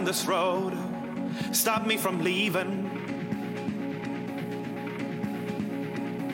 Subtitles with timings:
[0.00, 0.72] down this road,
[1.52, 2.88] stop me from leaving.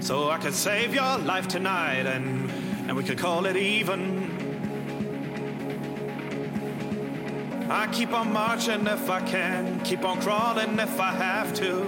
[0.00, 2.48] So I could save your life tonight and,
[2.86, 4.30] and we could call it even.
[7.68, 11.80] I keep on marching if I can, keep on crawling if I have to.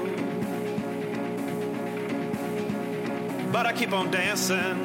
[3.53, 4.81] But I keep on dancing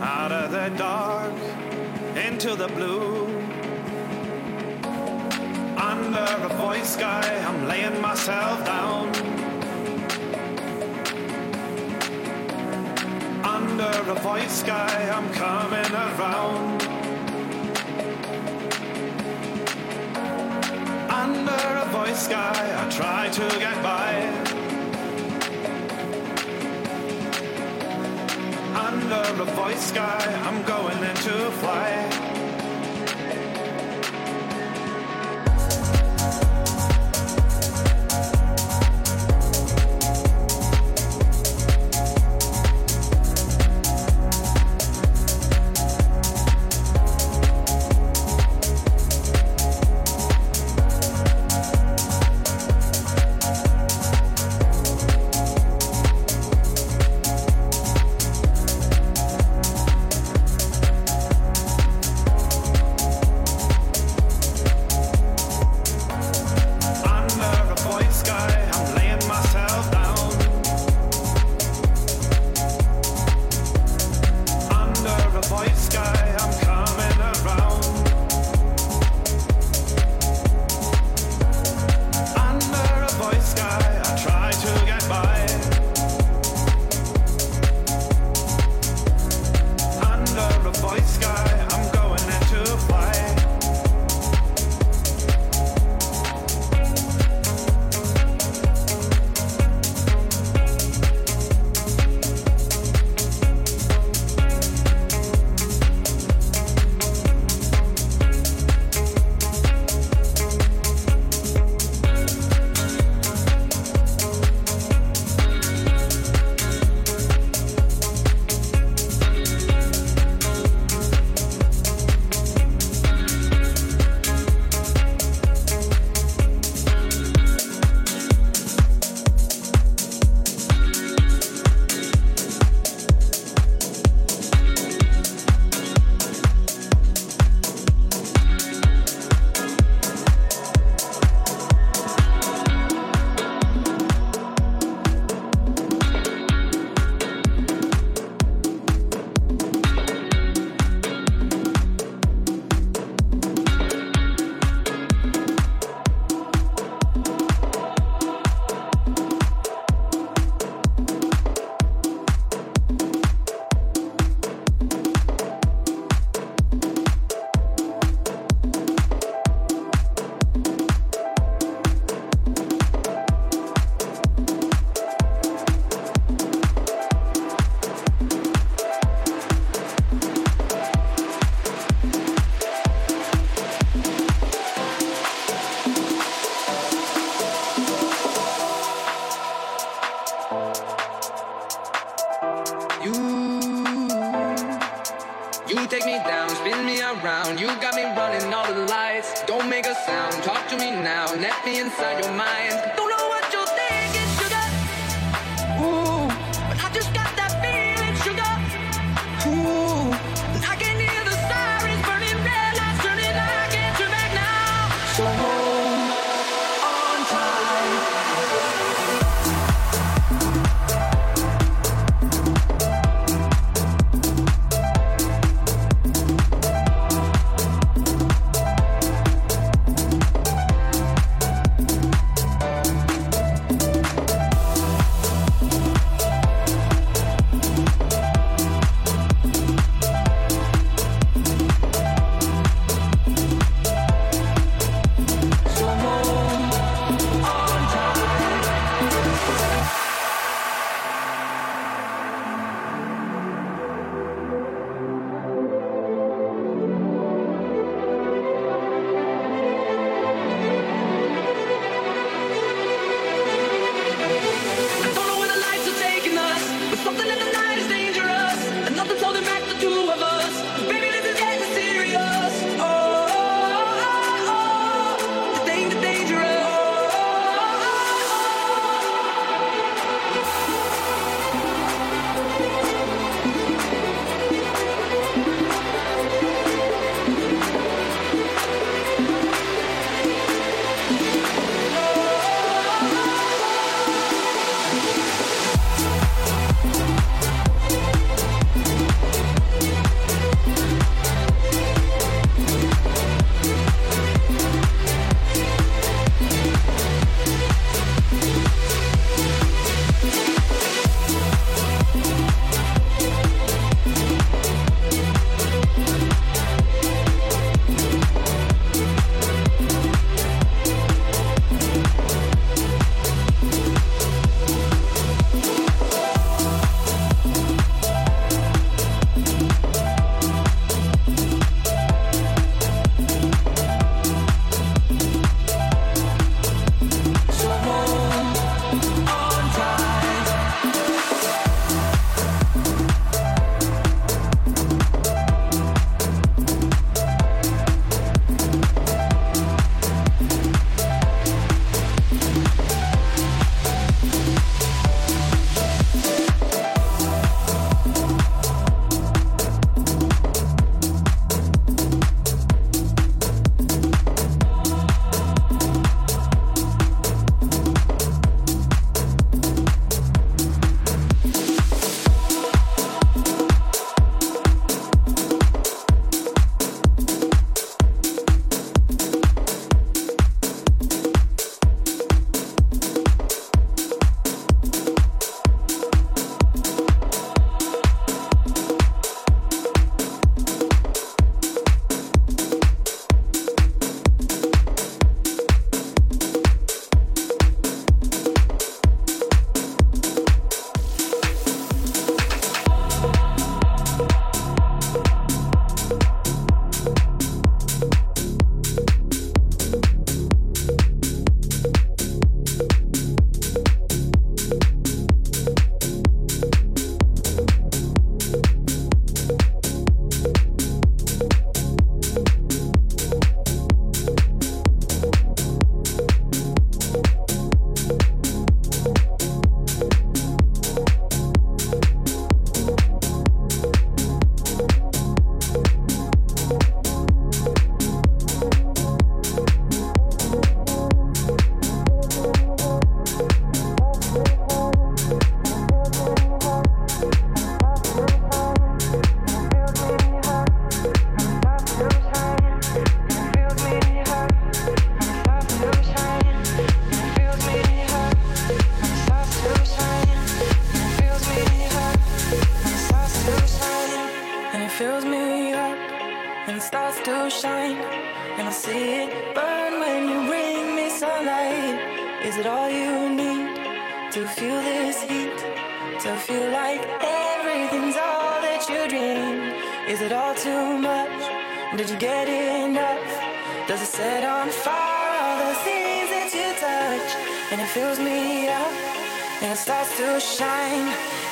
[0.00, 1.34] out of the dark
[2.16, 3.15] into the blue.
[6.86, 9.08] sky, I'm laying myself down.
[13.44, 16.82] Under a void sky, I'm coming around.
[21.10, 24.12] Under a void sky, I try to get by.
[28.88, 30.35] Under a void sky,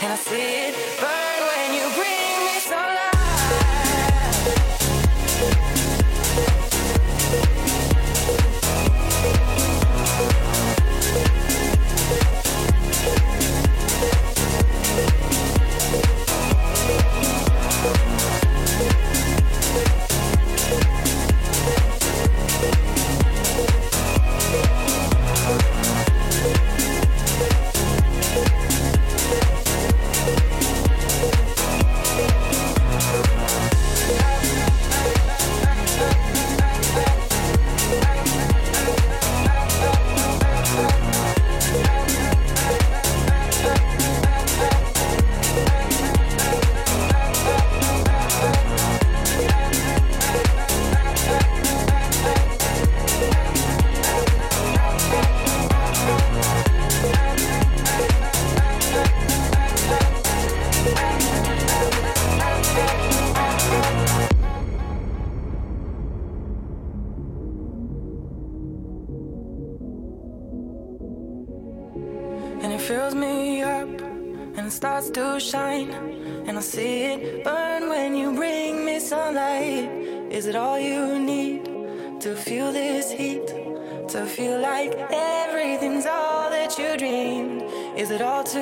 [0.05, 0.54] And I see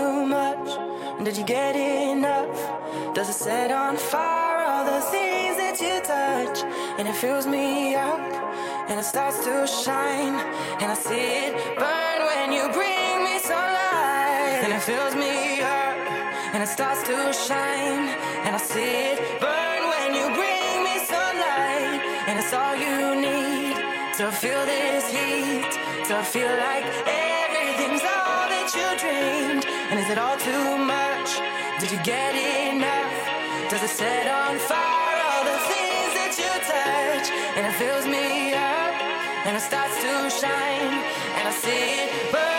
[0.03, 0.69] too much?
[1.25, 2.57] Did you get enough?
[3.15, 6.59] Does it set on fire all the things that you touch?
[6.99, 8.25] And it fills me up
[8.89, 10.37] and it starts to shine.
[10.81, 15.37] And I see it burn when you bring me sunlight and it fills me
[15.79, 15.97] up
[16.53, 17.17] and it starts to
[17.49, 18.05] shine.
[18.45, 23.77] And I see it burn when you bring me sunlight and it's all you need
[24.19, 25.73] to feel this heat
[26.09, 27.42] to feel like all
[29.03, 31.29] dreamed and is it all too much?
[31.81, 33.15] Did you get enough?
[33.69, 37.27] Does it set on fire all the things that you touch?
[37.57, 38.95] And it fills me up
[39.47, 40.95] and it starts to shine
[41.37, 42.52] and I see it burn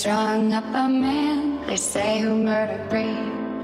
[0.00, 3.20] strung up a man they say who murdered Bree?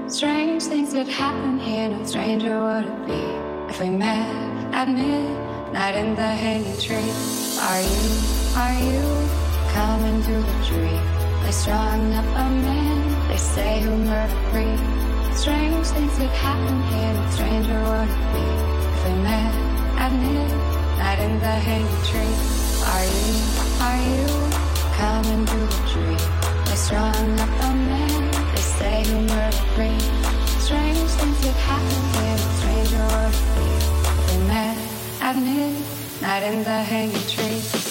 [0.07, 3.23] Strange things could happen here, no stranger would it be
[3.71, 4.29] if we met
[4.71, 7.11] at midnight in the hanging tree.
[7.69, 8.05] Are you,
[8.63, 9.03] are you
[9.73, 10.99] coming through the tree?
[11.41, 14.77] They strung up a man they say who murdered Bree?
[15.33, 18.45] Strange things could happen here, no stranger would it be
[18.93, 19.53] if we met
[20.05, 22.35] at midnight in the hanging tree.
[22.93, 23.33] Are you,
[23.87, 24.56] are you?
[24.97, 26.17] coming through the.
[26.65, 26.75] They're
[27.39, 29.03] up a man, they say
[29.75, 29.99] free.
[30.65, 32.39] Strange things that happen here,
[33.13, 33.29] or
[34.47, 34.77] met
[35.21, 35.35] at
[36.43, 37.86] in the hanging tree.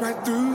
[0.00, 0.49] right through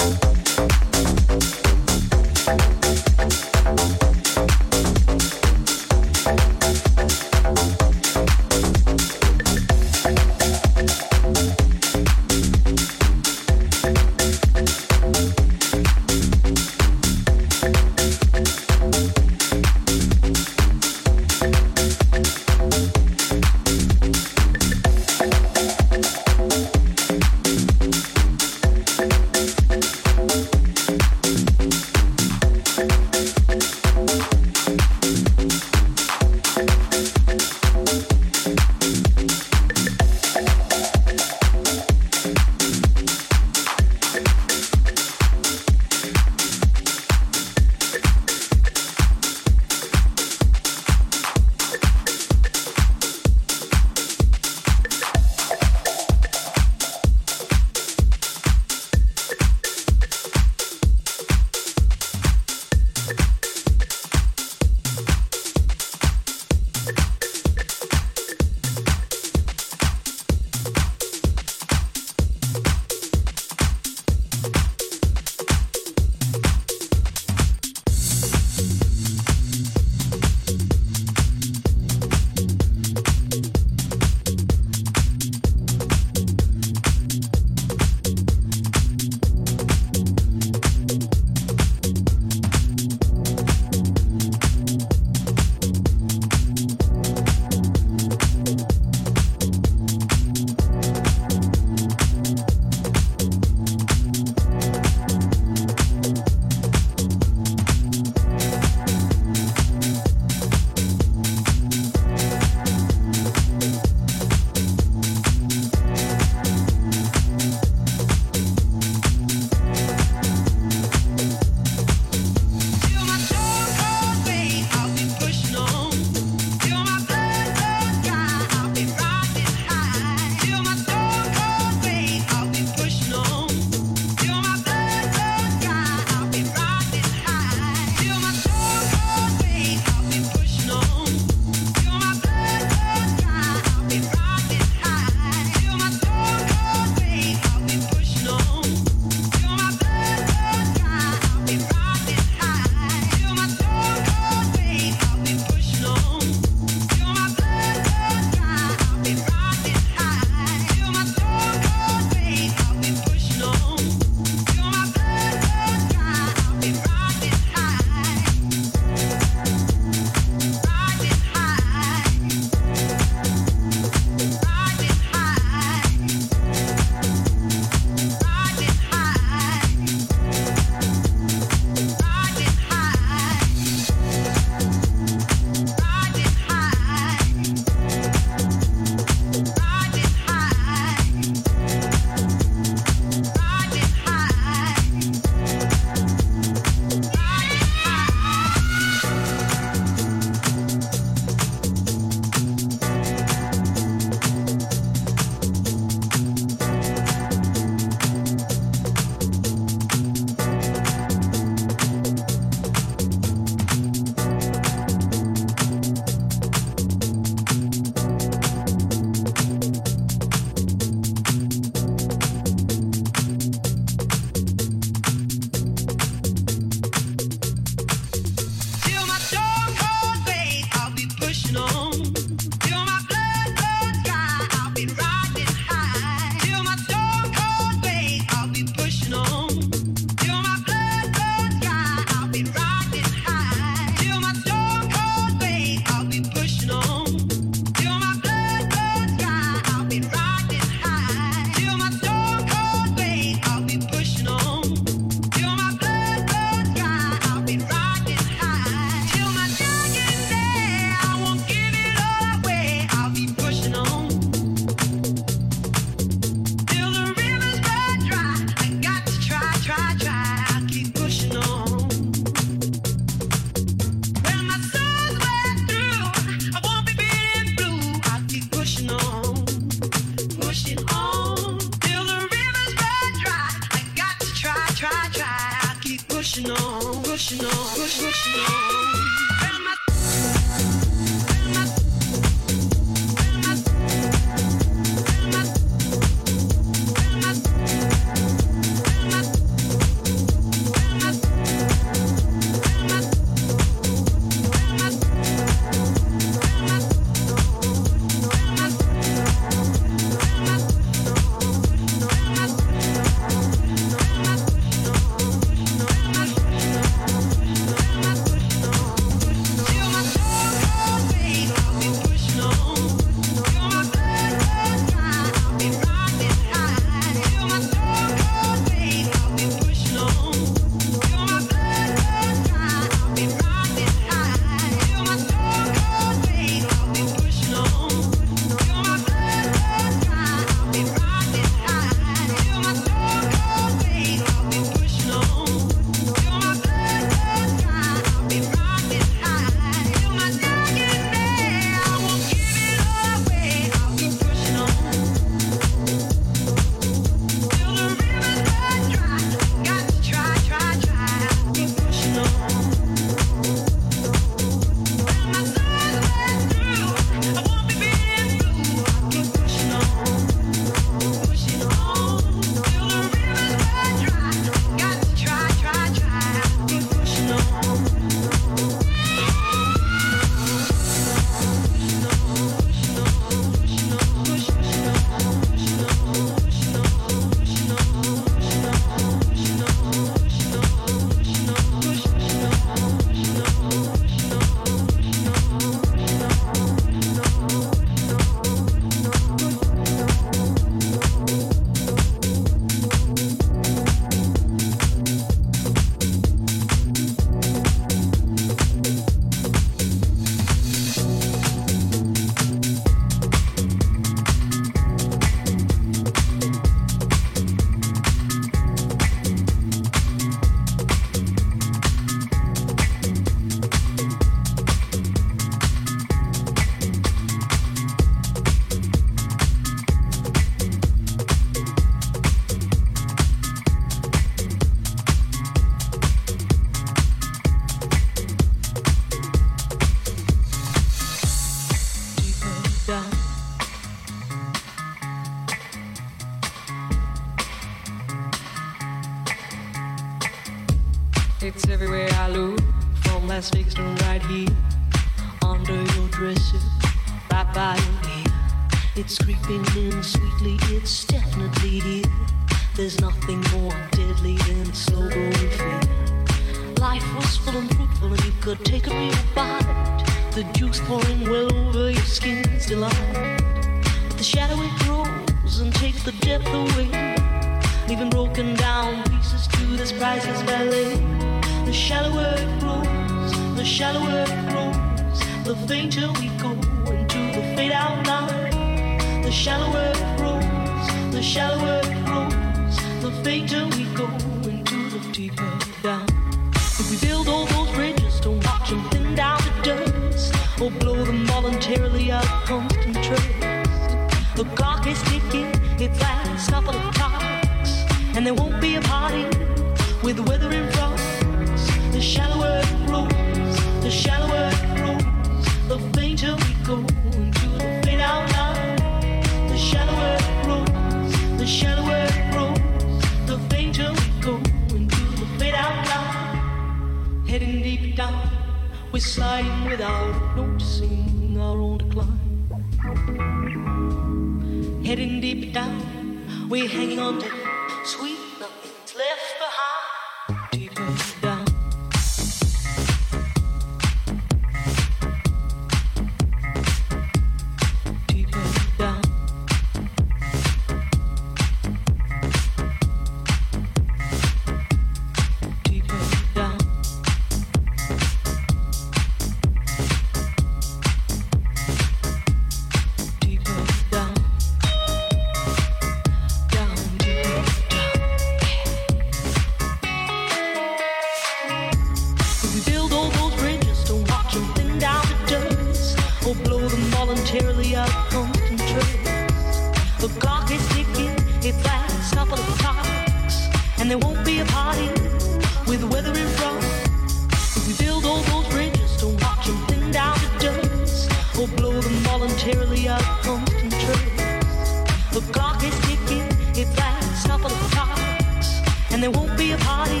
[599.02, 600.00] there won't be a party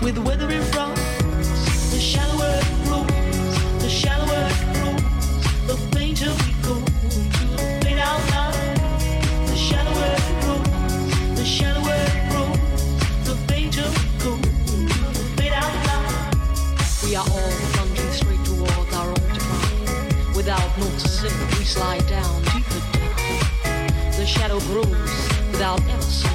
[0.00, 0.14] with.
[0.14, 5.02] The shallower it grows, the shallower it grows,
[5.68, 8.22] the fainter we go the fade out.
[9.46, 14.32] The shallower it grows, the shallower it grows, the fainter we go
[15.14, 16.34] the fade out.
[17.04, 20.34] We are all plunging straight towards our own decline.
[20.34, 24.12] Without sing, we slide down, deeper down.
[24.16, 25.12] The shadow grows
[25.52, 26.33] without ever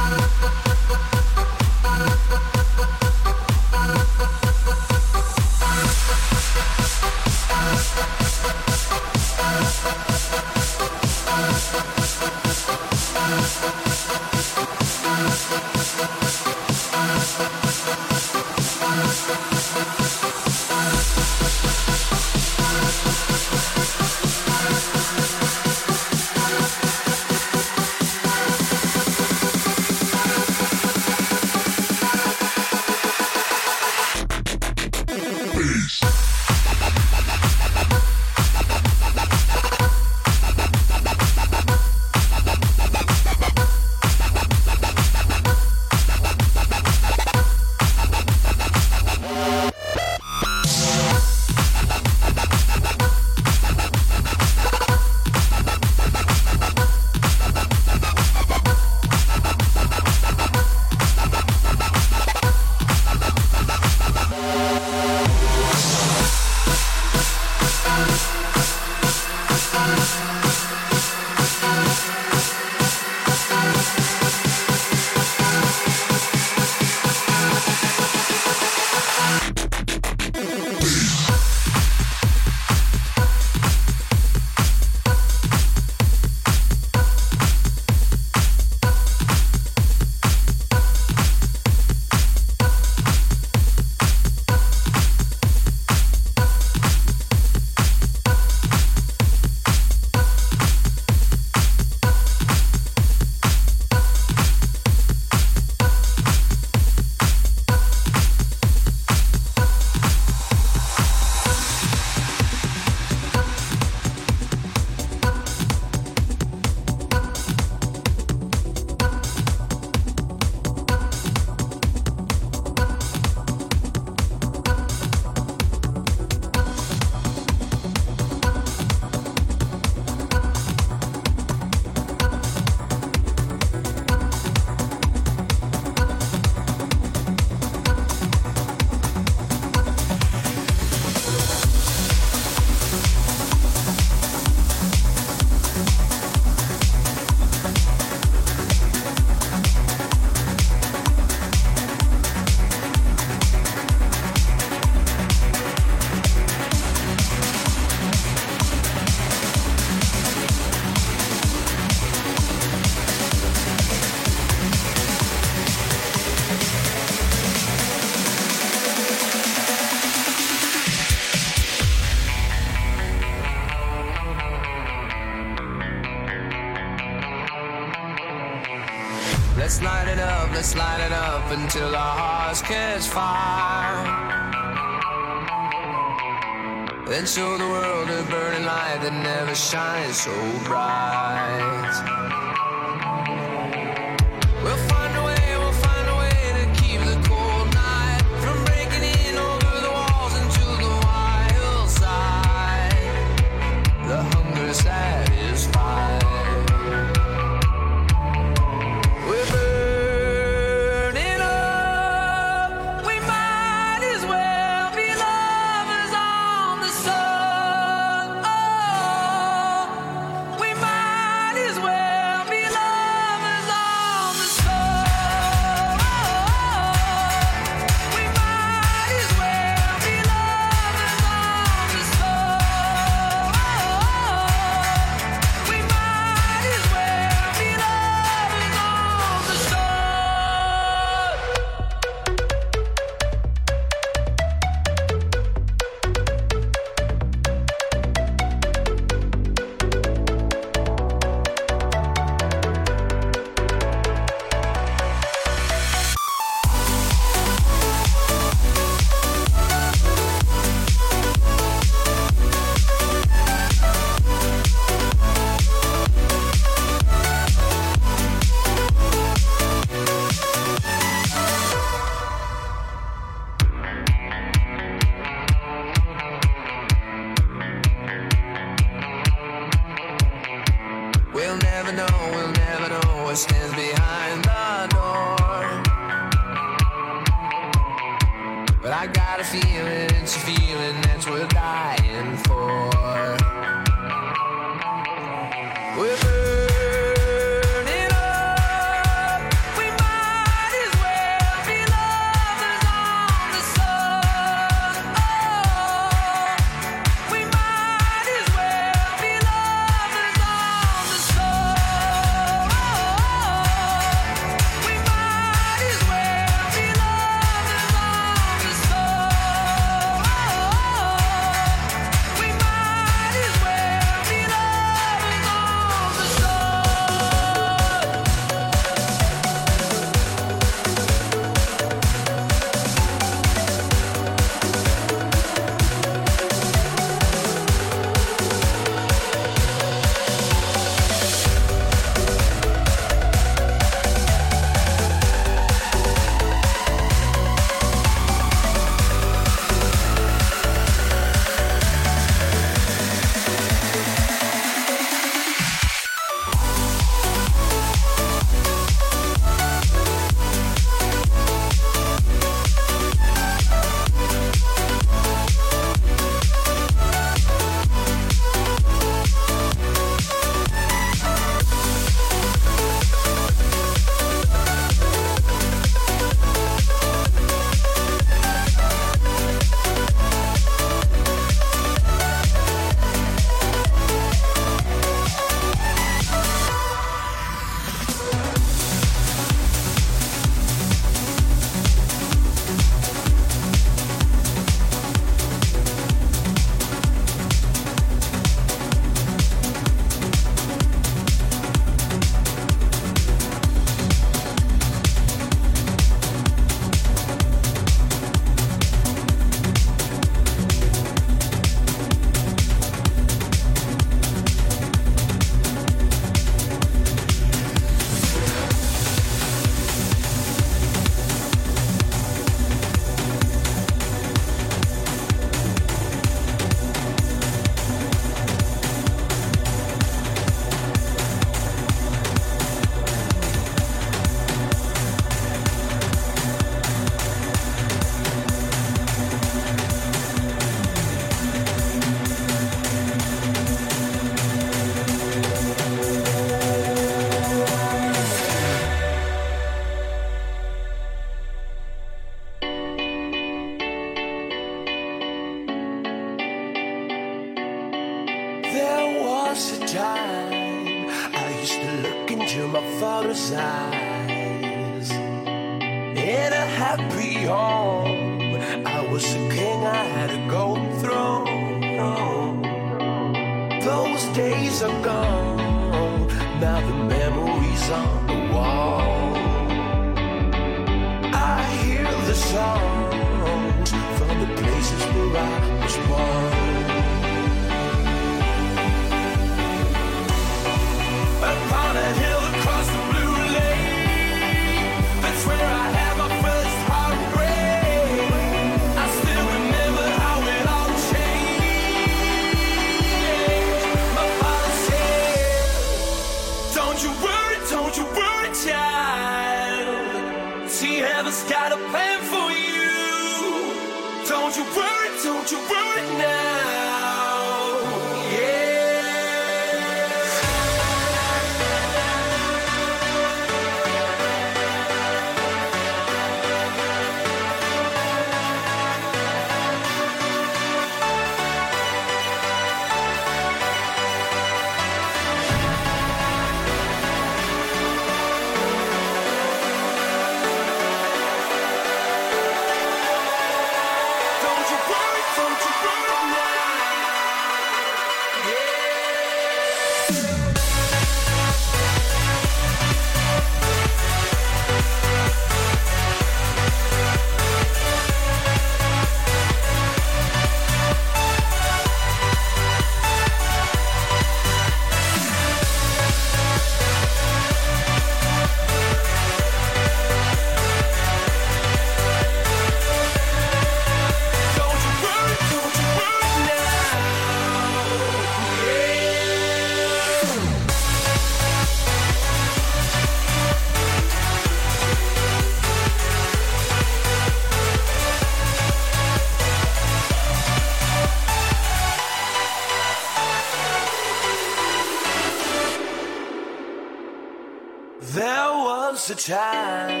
[599.23, 600.00] time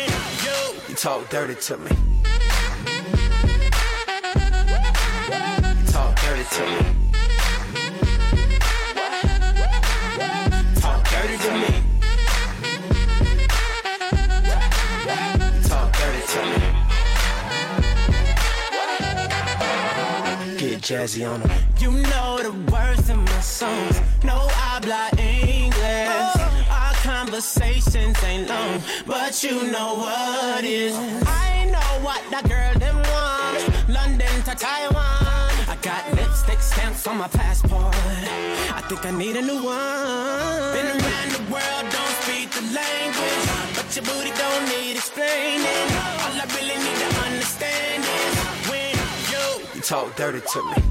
[1.01, 1.89] talk dirty to me.
[5.87, 6.77] Talk dirty to me.
[10.79, 11.71] Talk dirty to me.
[15.63, 16.59] Talk dirty to me.
[20.59, 21.49] Get jazzy on 'em.
[21.79, 24.10] You know the words in my songs.
[29.51, 30.95] You know what is.
[31.27, 33.89] I know what that girl them want.
[33.89, 35.51] London to Taiwan.
[35.67, 37.93] I got lipstick stamps on my passport.
[38.77, 40.71] I think I need a new one.
[40.75, 43.43] Been around the world, don't speak the language,
[43.75, 45.87] but your booty don't need explaining.
[46.23, 48.33] All I really need to understand is
[48.71, 48.95] when
[49.33, 49.45] you
[49.75, 50.90] You talk dirty to me.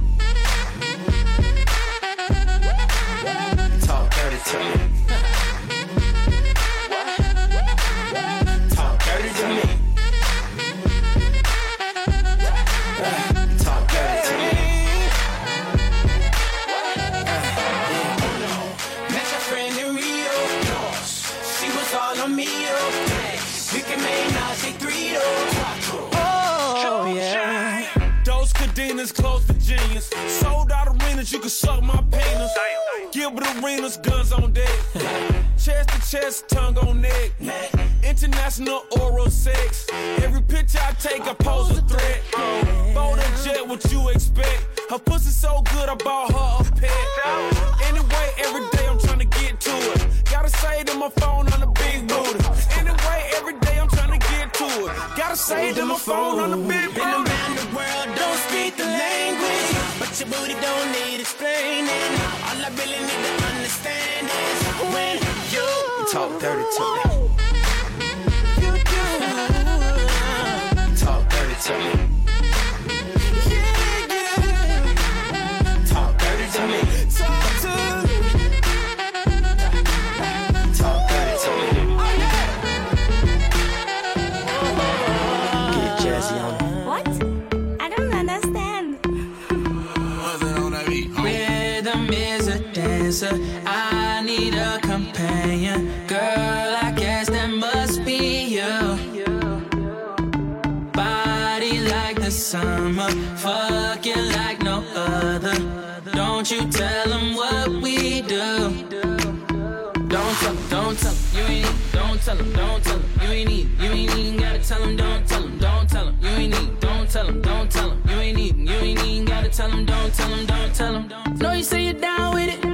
[112.31, 115.27] Tell 'em, don't tell 'em, you ain't need, you ain't even gotta tell 'em, don't
[115.27, 118.21] tell 'em, don't tell 'em, you ain't need, don't tell 'em, don't tell 'em, you
[118.21, 121.09] ain't need, you ain't even gotta tell em, don't tell 'em, don't tell 'em.
[121.39, 122.65] No, you say you're down with it,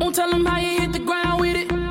[0.00, 1.81] won't tell 'em how you hit the ground with it.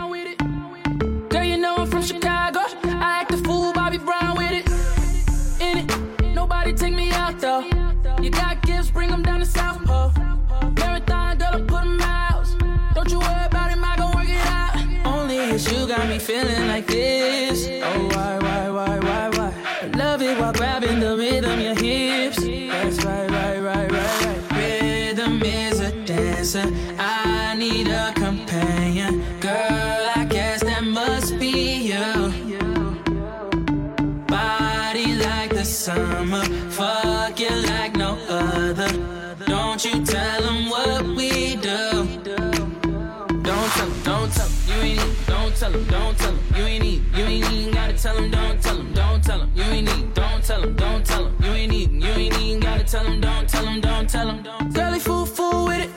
[45.72, 48.62] Tell 'em, don't tell 'em, you ain't need, you ain't even gotta tell 'em, don't
[48.62, 51.52] tell 'em, don't tell 'em, you ain't need, don't tell 'em, don't tell 'em, you
[51.52, 54.44] ain't need, you ain't even gotta tell 'em, don't tell 'em, don't tell 'em.
[54.74, 55.96] Girl, he fool, fool with it,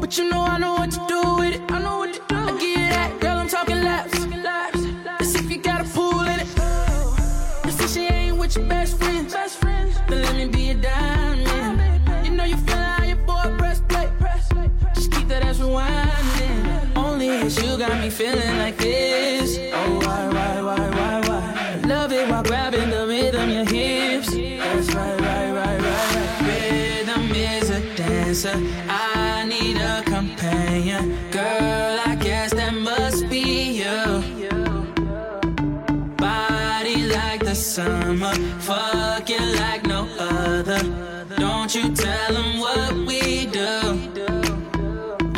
[0.00, 1.62] but you know I know what to do with it.
[1.70, 2.36] I know what to do.
[2.36, 4.17] I you that, girl, I'm talking laps.
[17.88, 19.58] got me feeling like this.
[19.72, 21.80] Oh, why, why, why, why, why?
[21.86, 24.28] Love it while grabbing the rhythm, your hips.
[24.28, 26.14] That's right, right, right, right.
[26.16, 26.40] right.
[26.48, 28.56] Rhythm is a dancer.
[28.88, 31.16] I need a companion.
[31.30, 33.98] Girl, I guess that must be you.
[36.16, 38.34] Body like the summer.
[38.68, 40.80] Fucking like no other.
[41.36, 43.80] Don't you tell them what we do.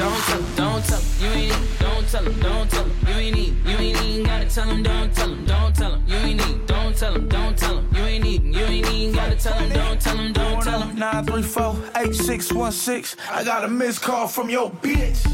[0.00, 1.79] Don't tell, don't tell, you ain't
[2.10, 3.54] tell 'em, don't tell 'em, you ain't need.
[3.64, 6.66] You ain't even gotta tell 'em, don't tell him, don't tell 'em, you ain't need.
[6.66, 8.42] Don't tell him, don't tell 'em, you ain't need.
[8.44, 10.98] You ain't even gotta tell 'em, don't tell 'em, don't tell 'em.
[10.98, 13.14] 934-8616.
[13.32, 15.24] I got a missed call from your bitch.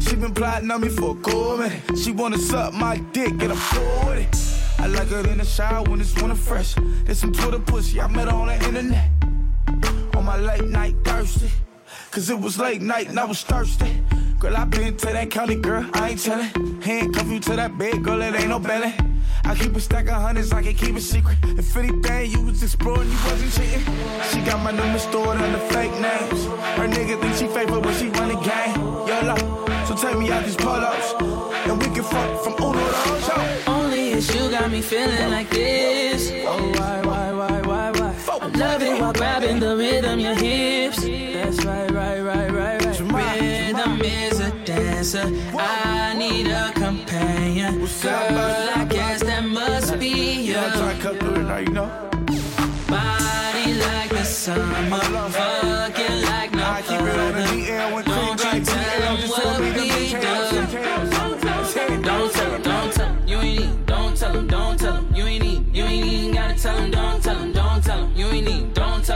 [0.00, 1.82] She been plotting on me for a cool minute.
[2.02, 4.34] She wanna suck my dick and I'm cool with it.
[4.78, 6.76] I like her in the shower when it's winter fresh.
[7.04, 9.10] There's some Twitter pussy I met her on the internet.
[10.16, 11.50] On my late night thirsty.
[12.10, 14.02] Cause it was late night and I was thirsty.
[14.40, 16.82] Girl, I been to that county, girl, I ain't tellin'.
[16.82, 18.92] Handcuff you to that bed, girl, it ain't no belly.
[19.44, 21.38] I keep a stack of hundreds, I can keep it secret.
[21.56, 23.84] If anything, you was exploring, you wasn't cheating.
[24.32, 26.46] She got my number stored under fake names.
[26.78, 28.80] Her nigga think she faithful when she run the game.
[29.06, 31.14] YOLO, so take me out these polos.
[31.66, 33.70] And we can fuck from Uno to Ocho.
[33.70, 36.32] Only if you got me feeling like this.
[36.44, 37.69] Oh, why, why, why, why,
[38.70, 41.02] love it while grabbing the rhythm, your hips.
[41.02, 43.00] That's right, right, right, right, right.
[43.00, 45.26] Rhythm is a dancer.
[45.58, 47.78] I need a companion.
[48.02, 48.38] Girl,
[48.80, 50.52] I guess that must be you.
[50.52, 51.88] Yeah, I to it now, you know.
[52.88, 55.00] Body like the summer.
[55.30, 59.59] Fucking like no I keep it the DL when Don't you tell 'em what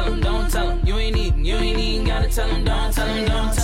[0.05, 1.47] tell 'em, don't tell 'em, you ain't need.
[1.47, 3.64] You ain't even gotta tell 'em, don't tell 'em, don't tell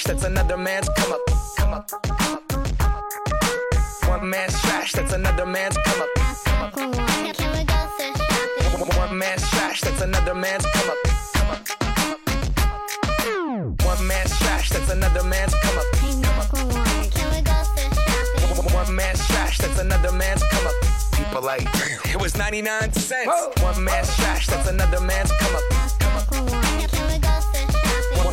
[0.00, 1.20] trash, that's another man's come up.
[1.56, 1.88] Come up.
[1.88, 2.52] Come up.
[4.08, 6.08] One man's trash, that's another man's come up.
[6.16, 8.98] Macklemore, can we go thrift shopping?
[8.98, 10.96] One man's trash, that's another man's come up.
[11.34, 11.64] Come up.
[11.66, 12.12] Come
[13.72, 13.82] up.
[13.84, 15.84] One man's trash, that's another man's come up.
[15.96, 17.96] Hey, Macklemore, can we go thrift
[18.46, 18.74] shopping?
[18.74, 20.74] One man's trash, that's another man's come up.
[21.12, 21.68] People like,
[22.06, 23.62] it was 99 cents.
[23.62, 25.62] One man's trash, that's another man's come up.
[25.70, 26.69] Macklemore, can we go thrift shopping?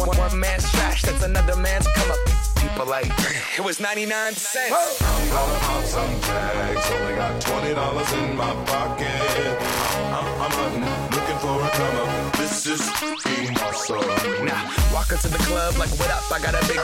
[0.08, 2.18] One, one man's trash, that's another man's come up.
[2.56, 3.12] People like,
[3.58, 5.02] it was 99 cents.
[5.02, 6.92] I'm gonna pop some tags.
[6.92, 10.07] Only got twenty dollars in my pocket.
[10.40, 12.38] I'm, hunting, looking for a come up.
[12.38, 12.82] This is
[13.24, 14.46] being awesome.
[14.46, 16.32] Now, walk into the club like, what up?
[16.32, 16.80] I got a big.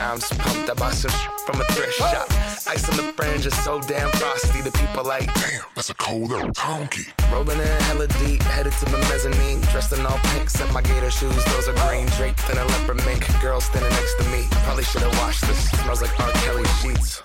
[0.00, 0.68] I'm just pumped.
[0.68, 1.10] I bought some
[1.46, 2.26] from a thrift shop.
[2.68, 4.60] Ice on the fringe is so damn frosty.
[4.60, 7.06] The people like, damn, that's a cold little conky.
[7.32, 9.60] Rolling in hella deep, headed to the mezzanine.
[9.72, 11.44] Dressed in all pink, set my gator shoes.
[11.46, 13.24] Those are green, draped in a leopard mink.
[13.40, 14.46] Girl standing next to me.
[14.64, 15.70] Probably should have washed this.
[15.70, 16.30] Smells like R.
[16.44, 17.22] Kelly sheets.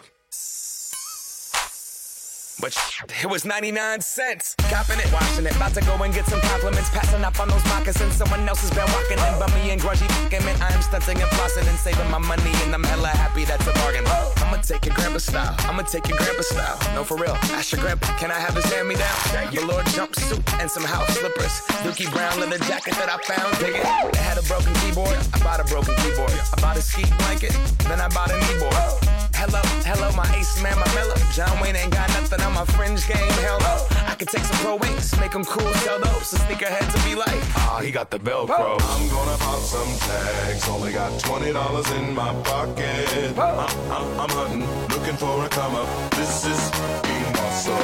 [2.60, 2.78] But
[3.22, 4.56] it was 99 cents.
[4.70, 5.56] Copping it, washing it.
[5.56, 6.90] About to go and get some compliments.
[6.90, 8.16] Passing up on those moccasins.
[8.16, 9.34] Someone else has been walking in.
[9.40, 10.56] Bummy and grungy fucking man.
[10.62, 12.52] I am stunting and flossing and saving my money.
[12.64, 14.06] And I'm hella happy that's a bargain.
[14.08, 15.56] I'ma take your grandpa style.
[15.68, 16.80] I'ma take your grandpa style.
[16.96, 17.36] No, for real.
[17.60, 19.52] Ask your grandpa, can I have his hand me down?
[19.52, 21.60] Velour jumpsuit and some house slippers.
[21.84, 23.58] Dookie brown leather jacket that I found.
[23.60, 24.14] Dig it.
[24.14, 25.18] They had a broken keyboard.
[25.34, 26.32] I bought a broken keyboard.
[26.32, 27.52] I bought a ski blanket.
[27.90, 29.16] Then I bought a kneeboard.
[29.46, 31.14] Hello, hello, my ace man, my mellow.
[31.32, 33.30] John Wayne ain't got nothing on my fringe game.
[33.46, 33.78] Hell no.
[34.10, 36.30] I could take some pro wings, make them cool, sell those.
[36.30, 38.82] So sneakerheads to be like, ah, he got the Velcro.
[38.82, 40.68] I'm gonna pop some tags.
[40.68, 43.38] Only got twenty dollars in my pocket.
[43.38, 43.60] I'm,
[43.94, 46.12] I'm, I'm hunting, looking for a come up.
[46.18, 46.72] This is
[47.06, 47.76] being awesome.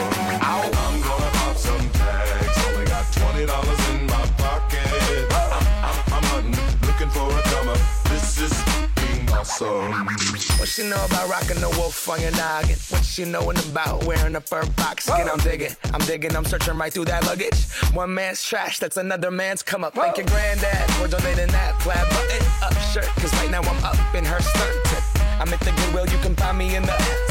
[0.41, 2.57] I'm gonna pop some tags.
[2.73, 4.00] Only got twenty dollars in
[9.41, 9.91] awesome.
[10.59, 12.77] What she know about rocking the wolf on your noggin?
[12.89, 15.27] What she knowin' about wearing a fur box skin?
[15.27, 17.65] I'm digging, I'm digging, I'm searching right through that luggage.
[17.93, 19.95] One man's trash, that's another man's come up.
[19.95, 23.07] Thank your granddad for donating that plaid button up shirt.
[23.19, 24.75] Cause right now I'm up in her skirt.
[25.39, 27.30] I'm at the Goodwill, you can find me in the.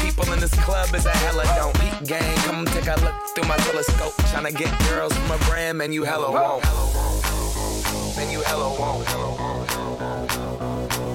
[0.00, 1.74] people in this club is a hella don't.
[1.80, 4.14] Peep gang, come take a look through my telescope.
[4.30, 6.64] Tryna get girls from a brand, man, you hella won't.
[8.16, 9.06] Man, you hella won't.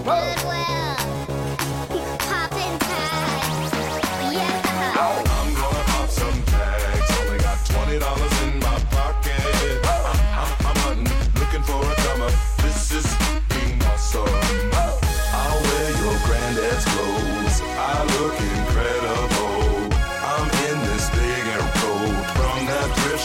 [0.06, 0.85] Goodwill.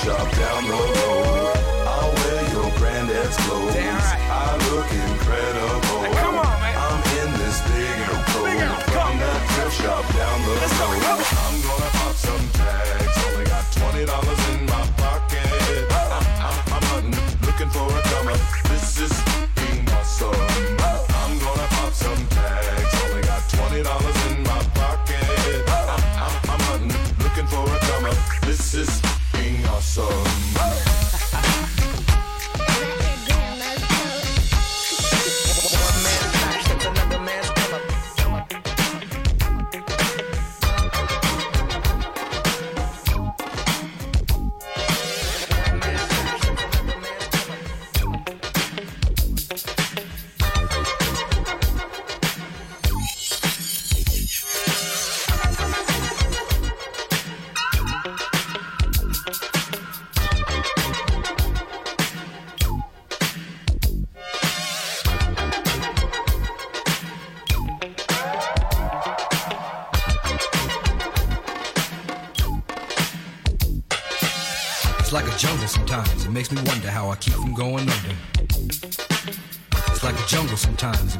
[0.05, 0.40] Shop
[29.97, 30.30] being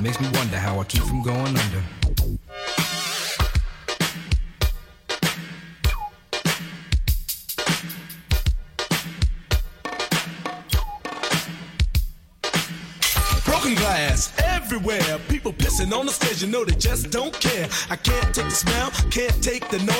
[0.01, 1.83] Makes me wonder how I keep from going under.
[13.45, 15.19] Broken glass everywhere.
[15.29, 17.69] People pissing on the stage, you know they just don't care.
[17.91, 20.00] I can't take the smell, can't take the noise.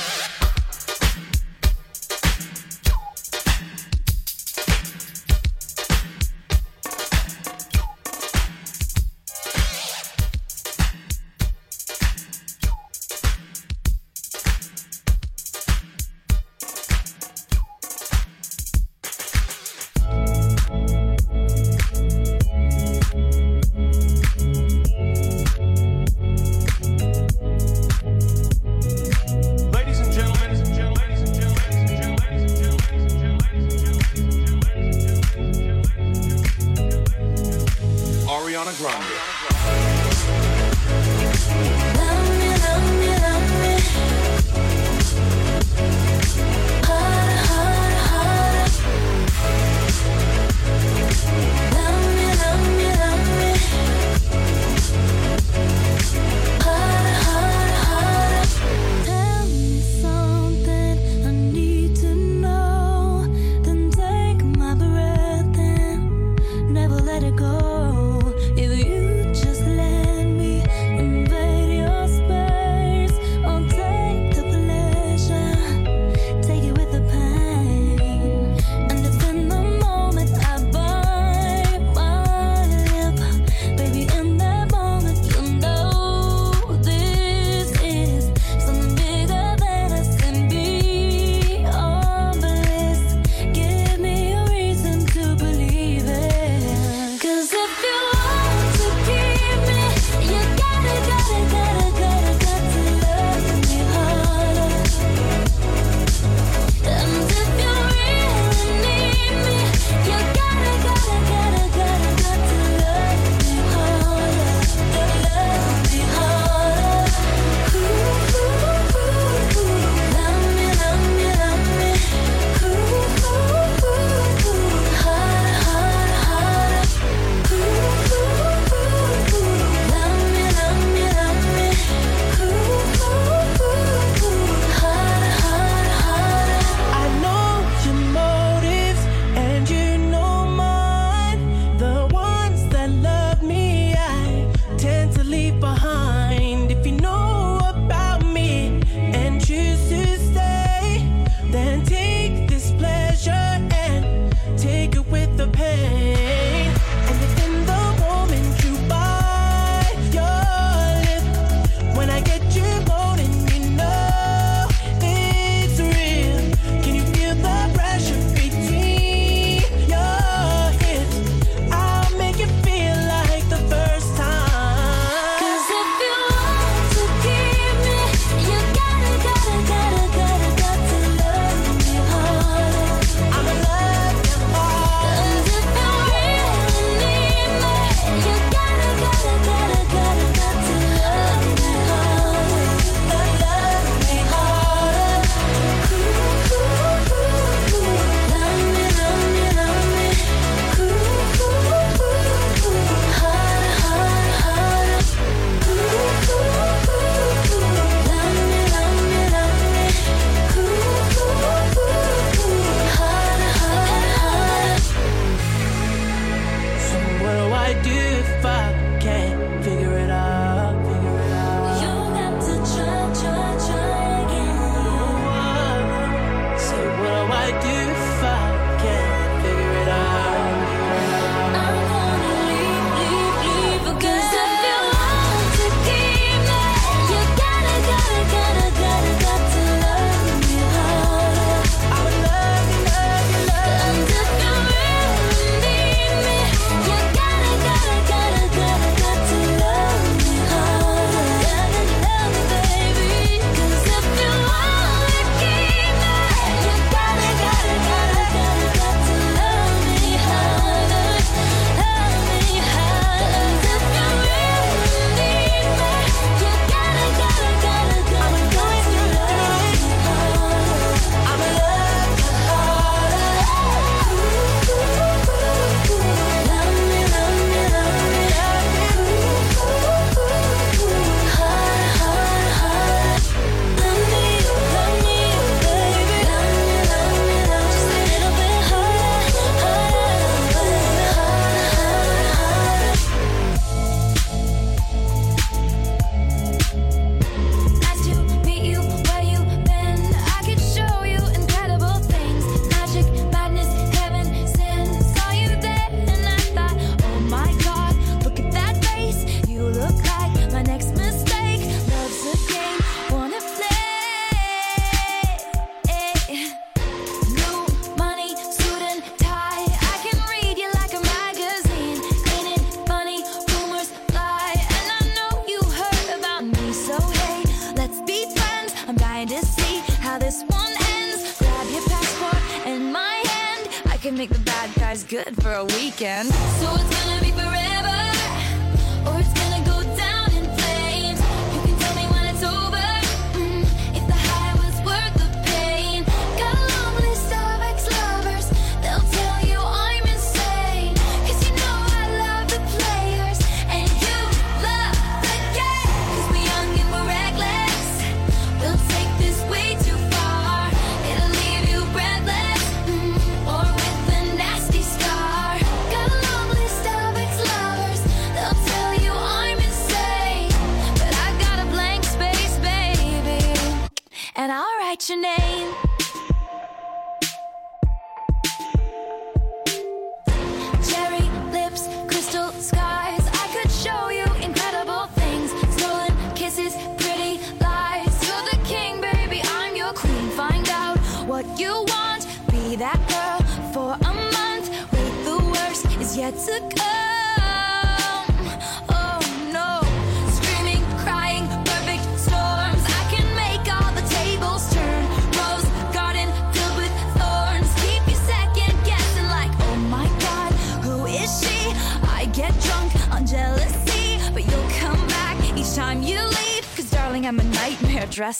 [336.01, 336.40] Weekend.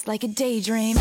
[0.07, 0.97] like a daydream.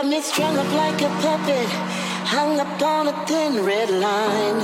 [0.00, 1.68] got me strung up like a puppet,
[2.24, 4.60] hung up on a thin red line.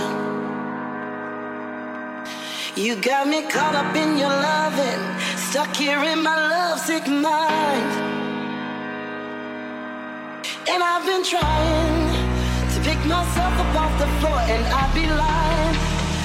[2.74, 5.02] You got me caught up in your loving,
[5.36, 7.90] stuck here in my lovesick mind.
[10.73, 12.08] And I've been trying
[12.73, 15.76] to pick myself up off the floor, and I'd be lying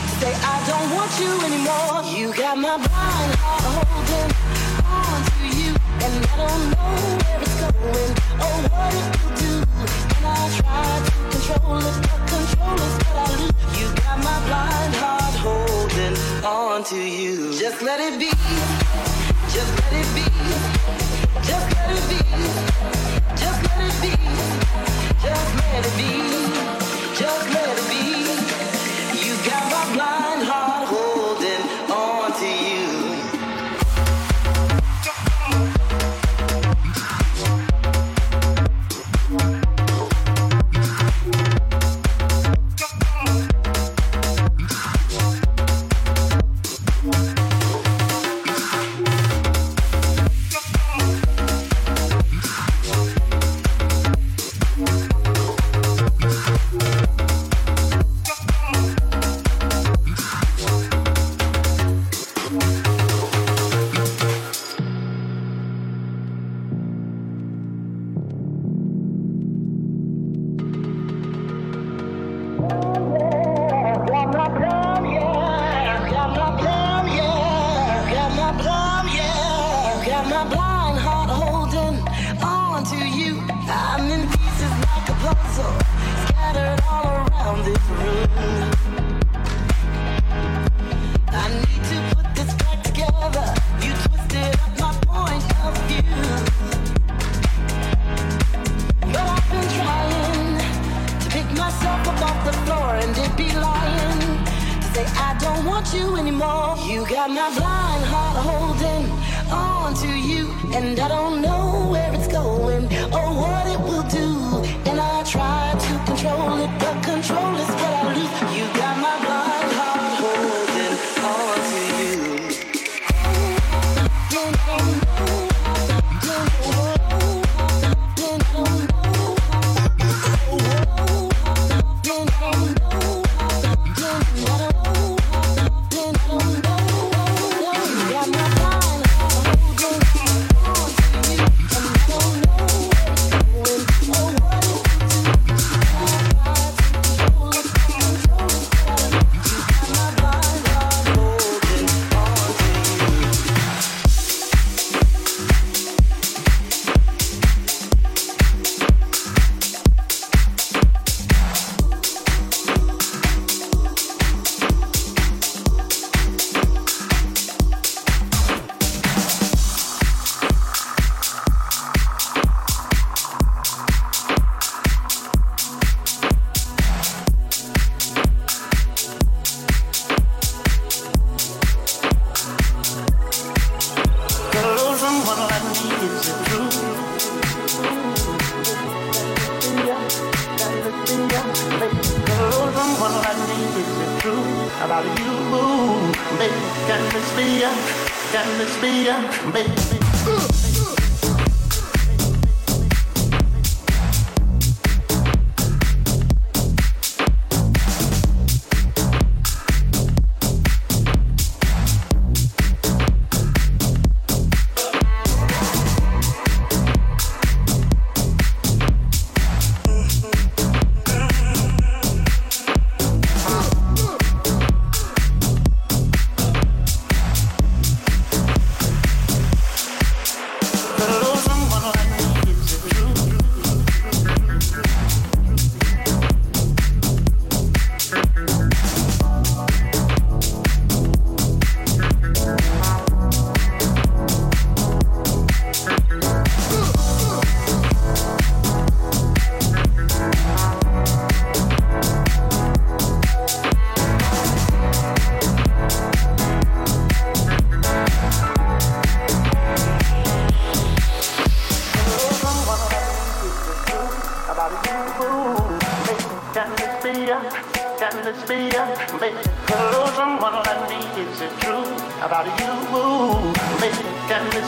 [0.08, 1.98] to say I don't want you anymore.
[2.16, 4.32] You got my blind heart holding
[4.88, 5.61] on to you.
[27.22, 28.02] Just let it be.
[29.24, 30.51] You got my blind heart.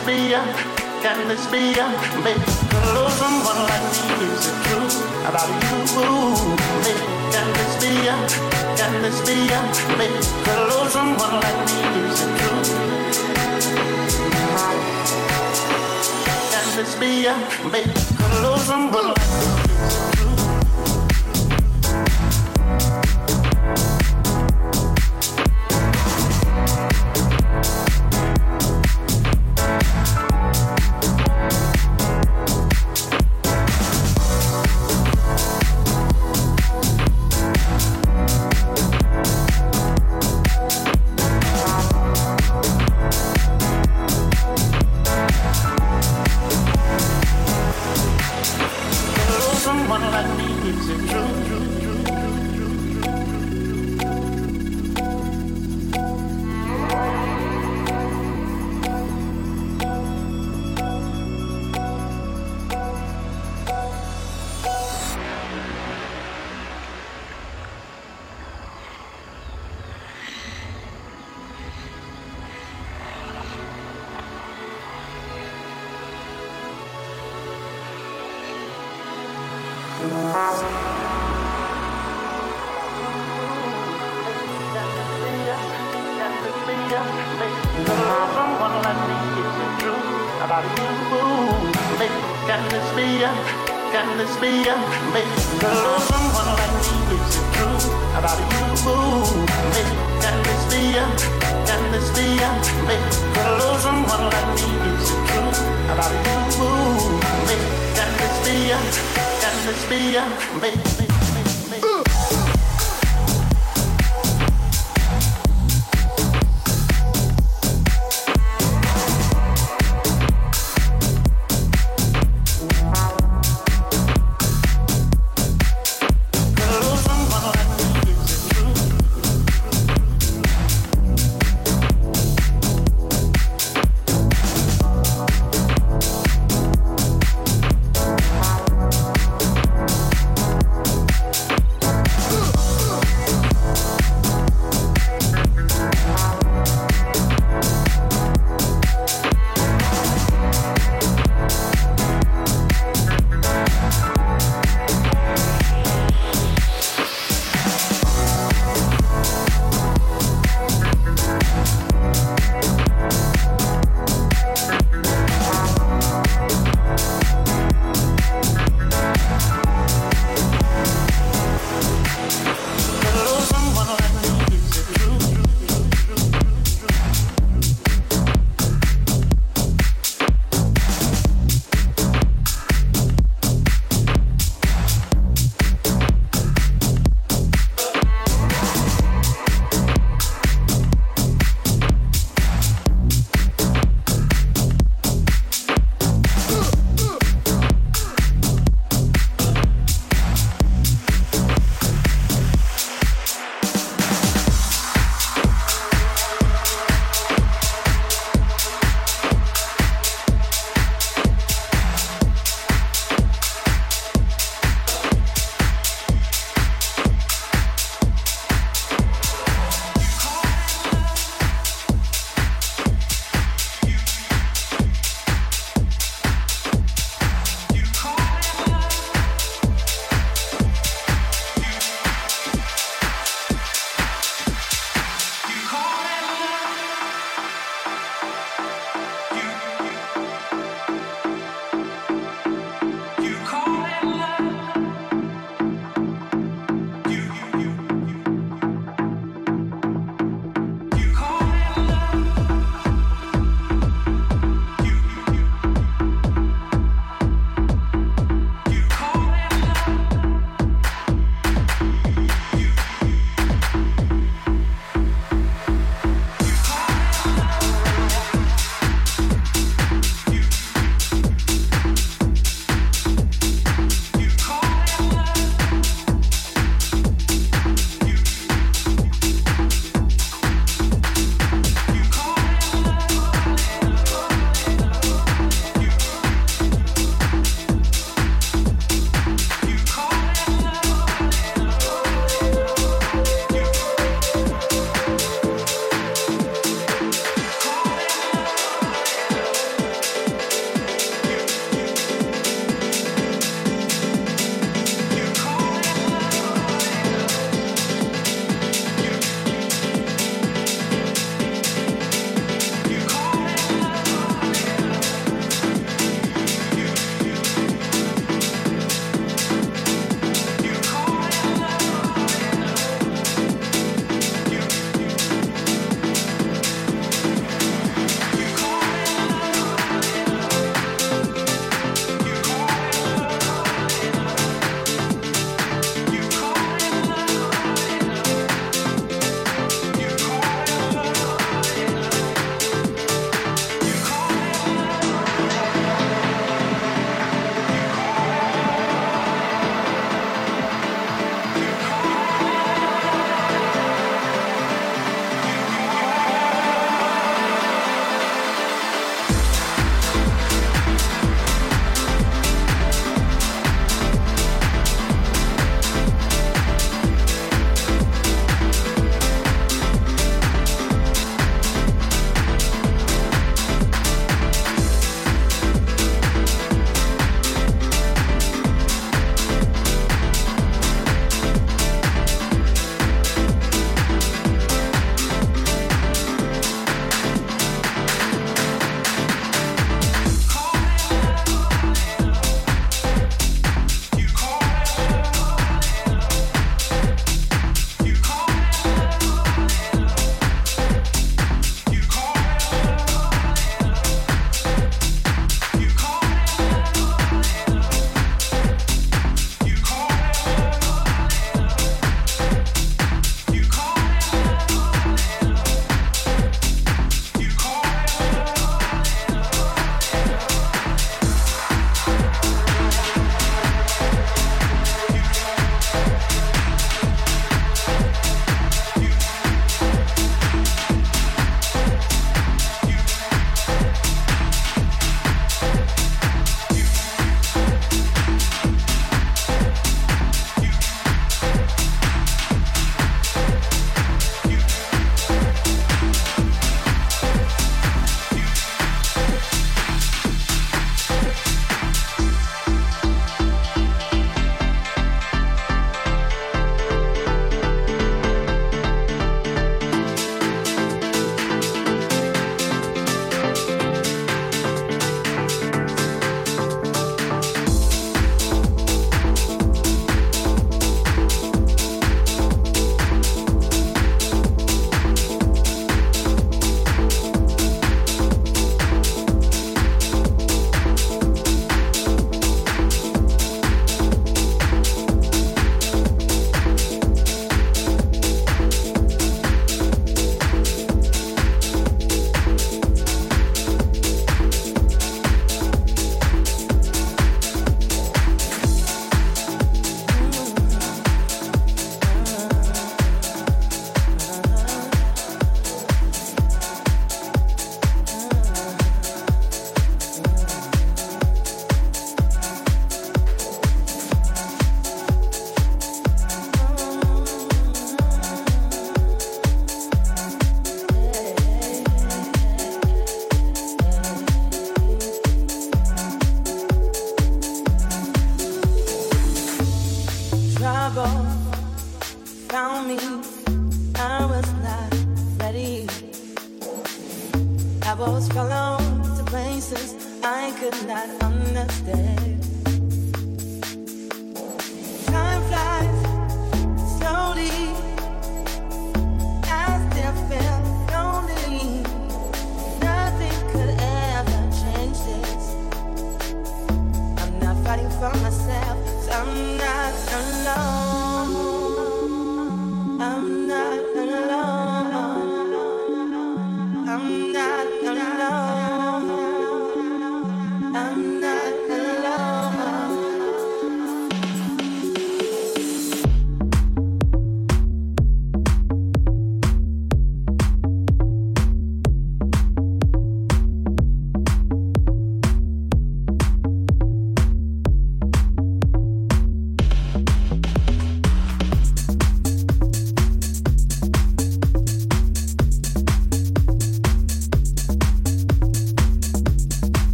[0.00, 0.30] this be?
[1.02, 1.74] Can this be?
[2.22, 2.40] Maybe
[2.94, 4.88] love someone like me is it true
[5.28, 5.76] about you.
[6.84, 7.92] Maybe can this be?
[8.76, 9.36] Can this be?
[9.98, 12.62] Maybe love someone like me is it true?
[16.50, 17.28] Can this be?
[17.70, 17.92] Maybe
[18.42, 19.19] love someone.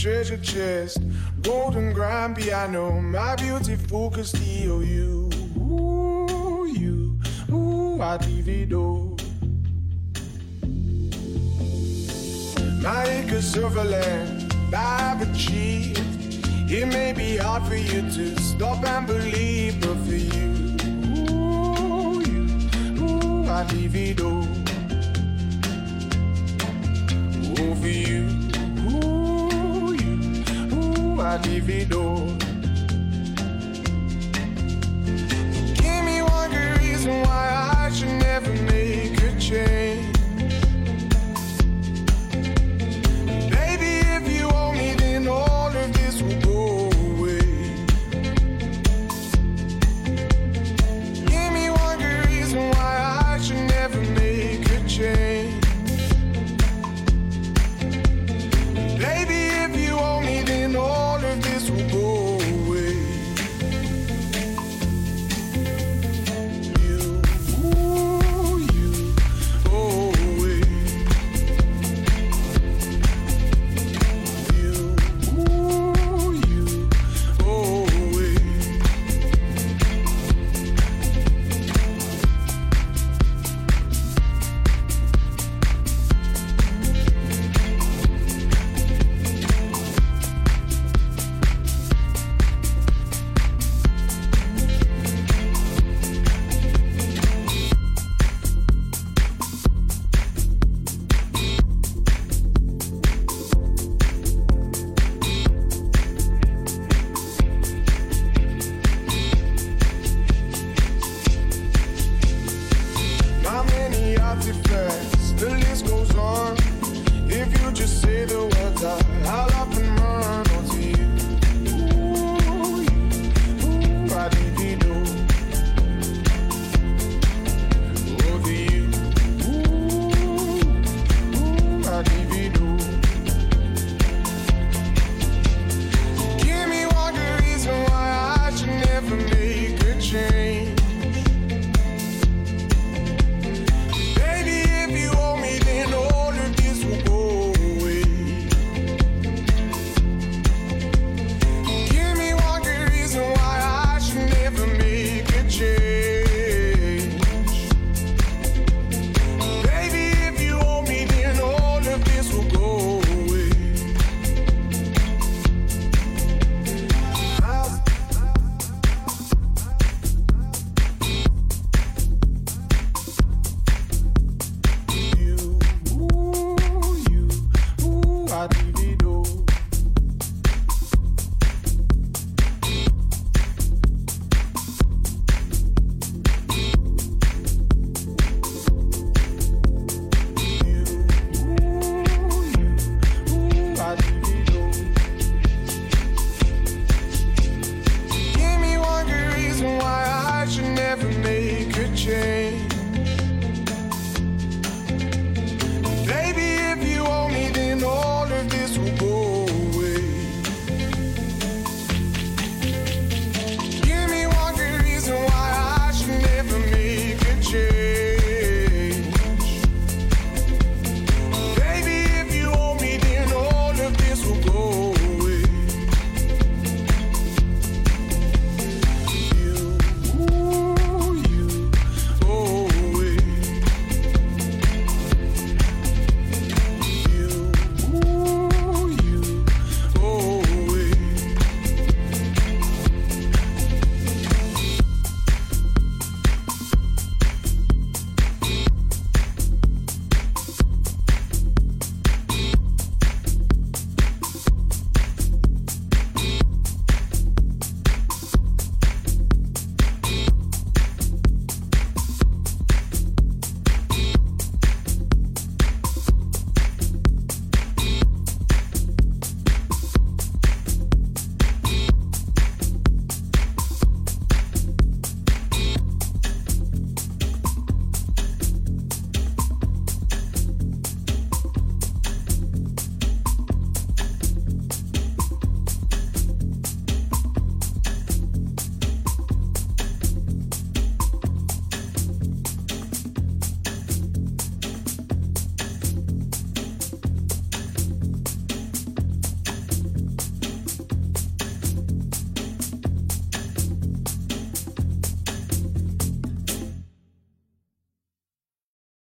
[0.00, 0.98] treasure chest.
[1.42, 4.80] Golden grand piano, my beautiful Castillo.
[4.80, 5.09] You,